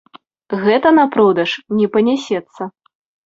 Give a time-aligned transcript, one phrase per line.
[0.63, 1.51] Гэта на продаж
[1.81, 2.63] не панясецца.